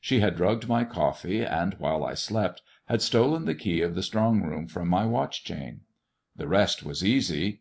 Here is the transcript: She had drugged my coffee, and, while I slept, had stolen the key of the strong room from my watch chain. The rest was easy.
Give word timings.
She 0.00 0.20
had 0.20 0.36
drugged 0.36 0.68
my 0.68 0.84
coffee, 0.84 1.42
and, 1.44 1.74
while 1.74 2.02
I 2.02 2.14
slept, 2.14 2.62
had 2.86 3.02
stolen 3.02 3.44
the 3.44 3.54
key 3.54 3.82
of 3.82 3.94
the 3.94 4.02
strong 4.02 4.40
room 4.40 4.68
from 4.68 4.88
my 4.88 5.04
watch 5.04 5.44
chain. 5.44 5.82
The 6.34 6.48
rest 6.48 6.82
was 6.82 7.04
easy. 7.04 7.60